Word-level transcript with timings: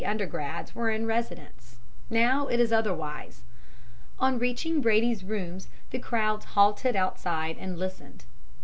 undergrads 0.03 0.73
were 0.73 0.89
in 0.89 1.05
residence 1.05 1.75
now 2.09 2.47
it 2.47 2.59
is 2.59 2.73
otherwise. 2.73 3.43
On 4.17 4.39
reaching 4.39 4.81
Brady's 4.81 5.23
rooms 5.23 5.67
the 5.91 5.99
crowd 5.99 6.43
halted 6.43 6.95
outside 6.95 7.55
and 7.59 7.77
listened. 7.77 8.25